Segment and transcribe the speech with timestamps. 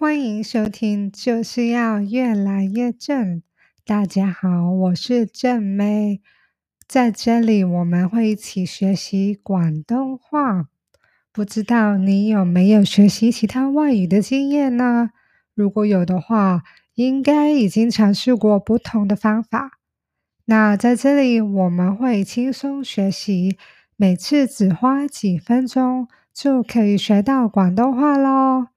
[0.00, 3.42] 欢迎收听，就是要越来越正。
[3.84, 6.20] 大家好，我是正妹，
[6.86, 10.68] 在这里我们会一起学习广东话。
[11.32, 15.10] 不知道你有没有学习其他外语的经验呢？
[15.52, 16.62] 如果有的话，
[16.94, 19.80] 应该已经尝试过不同的方法。
[20.44, 23.58] 那在这里我们会轻松学习，
[23.96, 28.68] 每次只花几分钟就可以学到广东话喽。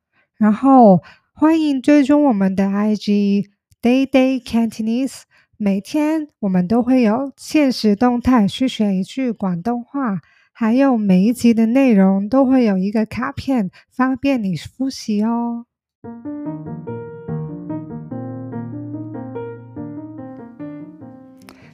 [0.42, 1.04] 然后
[1.34, 3.45] 欢迎追踪我们的 IG
[3.80, 5.22] Day Day Cantonese，
[5.55, 10.20] 每天我们都会有限时动态去学一句广东话，
[10.52, 15.67] 还有每一集的内容都会有一个卡片，方便你复习哦。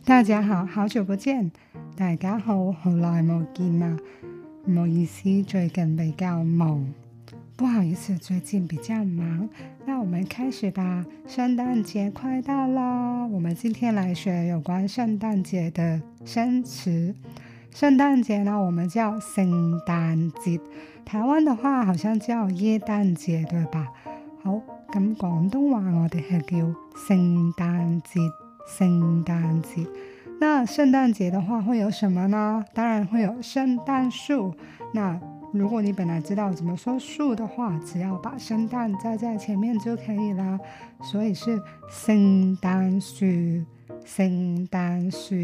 [0.03, 1.53] 大家好，好久不见，
[1.95, 3.97] 大家好，好耐冇见啦，
[4.65, 6.85] 唔好意思，最近比较忙。
[7.57, 9.49] 不好意思，最近比较忙。
[9.83, 11.03] 那我们开始吧。
[11.27, 17.15] 圣诞节快到了，我们今天来学有关圣诞节的生词。
[17.73, 20.59] 圣诞节呢，我们叫圣诞节。
[21.03, 23.87] 台湾的话，好像叫耶诞节，对吧？
[24.43, 26.75] 好，咁广东话我哋系叫
[27.07, 28.19] 圣诞节。
[28.67, 29.83] 圣诞节。
[30.39, 32.63] 那圣诞节的话会有什么呢？
[32.75, 34.53] 当然会有圣诞树。
[34.93, 35.19] 那
[35.53, 40.59] 如果你本来知道怎么说树的话，只要把圣诞加在前面就可以了。
[41.01, 43.25] 所以是圣诞树，
[44.05, 45.35] 圣诞树。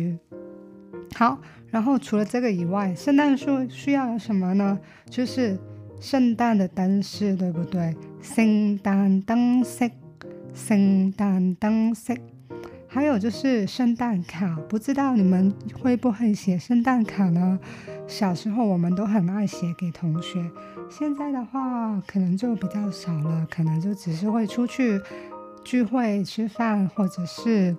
[1.16, 4.78] 好，然后除了这个以外，圣诞树需要有什么呢？
[5.10, 5.58] 就是
[6.00, 7.96] 圣诞的灯饰，对不对？
[8.22, 9.90] 圣诞灯饰，
[10.54, 12.18] 圣诞灯饰。
[12.88, 15.52] 还有就是圣诞卡，不知道你们
[15.82, 17.60] 会不会写圣诞卡呢？
[18.06, 20.50] 小时候我们都很爱写给同学，
[20.90, 25.02] 现在的话可能就比较少了，可能就只是会出去
[25.64, 27.76] 聚会吃饭，或者是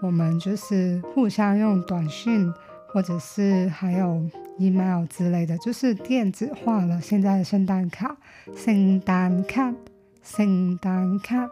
[0.00, 2.52] 我们就是互相用短信，
[2.88, 4.22] 或者是还有
[4.58, 7.00] email 之类的，就是电子化了。
[7.00, 8.16] 现在的圣诞卡，
[8.54, 9.72] 圣诞卡，
[10.22, 11.48] 圣诞卡。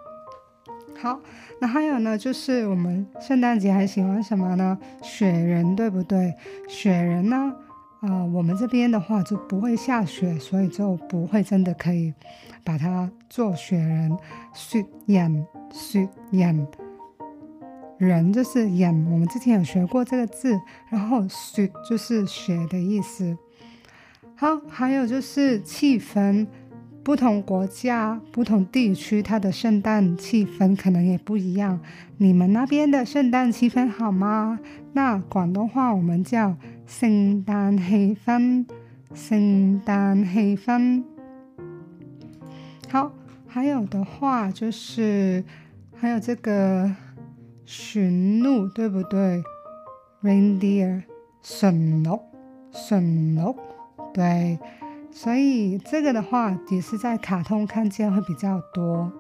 [1.01, 1.19] 好，
[1.61, 4.77] 那还有呢，就是我们圣诞节还喜欢什么呢？
[5.01, 6.35] 雪人，对不对？
[6.69, 7.55] 雪人呢，
[8.03, 12.15] 呃，我们这边的话就不会下雪，所以就不会真的可以
[12.65, 14.17] 把它做雪人。
[14.55, 16.67] 雪人，雪人，
[17.99, 23.37] 人就是人，我们之前有学过这个字，然后雪就是雪的意思。
[24.35, 26.47] 好，还有就是气氛。
[27.03, 31.81] 不同国家、不同地区，它的圣诞气氛可能也不一样。
[32.19, 34.61] 你们那边的圣诞气氛好吗？
[34.93, 36.55] 那广东话我们叫
[36.91, 38.67] 圣诞气氛，
[39.15, 41.05] 圣诞气氛。
[42.91, 43.13] 好，
[43.47, 45.45] 还有的话就是
[45.95, 46.91] 还有这个
[47.65, 49.41] 驯鹿，对不对
[50.21, 51.05] ？Reindeer，
[51.41, 52.21] 驯鹿，
[52.73, 53.55] 驯鹿，
[54.13, 54.59] 对。
[55.13, 59.13] 所以这个的话也是在卡通看见会比较多。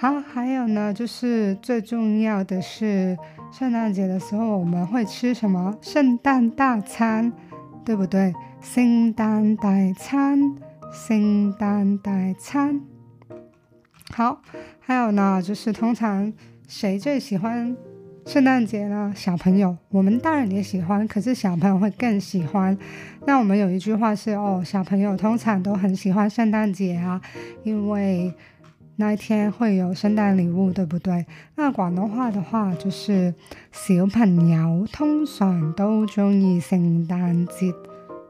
[0.00, 3.18] 好，还有呢，就是最重要的是
[3.50, 5.76] 圣诞节的时候我们会吃什么？
[5.82, 7.32] 圣诞大餐，
[7.84, 8.32] 对不对？
[8.60, 10.38] 圣诞大餐，
[10.92, 12.80] 圣诞大餐。
[14.14, 14.40] 好，
[14.78, 16.32] 还有呢，就是通常
[16.68, 17.76] 谁最喜欢？
[18.24, 22.78] 圣诞节呢，小朋友，我们大人也喜欢，可是小朋友会更喜欢。
[23.26, 27.20] 那我们有一句话是哦，小朋友通常都很喜欢圣诞节啊，
[27.64, 28.32] 因为
[29.00, 31.24] 那一天会有圣诞礼物，对不对？
[31.54, 33.32] 那广东话的话就是
[33.70, 37.72] 小朋友通常都中意圣诞节，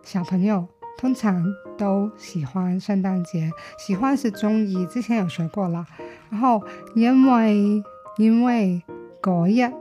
[0.02, 0.66] 小朋友
[0.98, 1.42] 通常
[1.78, 5.86] 都喜欢圣诞节，喜欢是中意，之前有学过了。
[6.30, 6.62] 然后
[6.94, 7.82] 因为
[8.18, 8.82] 因为
[9.22, 9.72] 嗰日。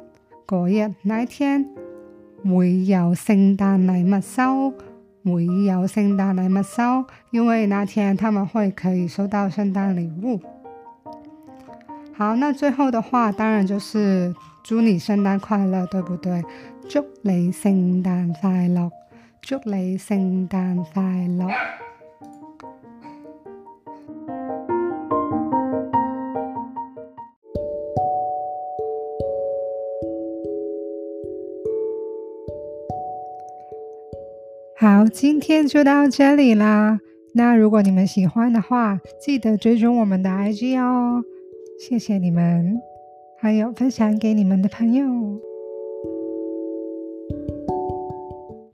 [0.47, 1.67] 嗰日那一天
[2.49, 4.73] 会有圣诞礼物收，
[5.25, 10.39] 会有圣诞礼物收，因为那天他们会可以收到圣诞礼物。
[12.17, 14.33] 好，那最后的话当然就是
[14.63, 16.43] 祝你圣诞快乐，对不对？
[16.89, 18.89] 祝你圣诞快乐，
[19.39, 21.47] 祝你圣诞快乐。
[34.79, 36.99] 好，今天就到这里啦。
[37.35, 41.23] 那如果你们喜欢的话，记得追踪我们的 IG 哦。
[41.77, 42.81] 谢谢你们，
[43.37, 45.46] 还有分享给你们的朋友。